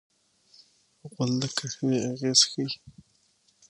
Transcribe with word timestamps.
غول 1.11 1.31
د 1.39 1.41
قهوې 1.55 1.97
اغېز 2.09 2.39
ښيي. 2.49 2.67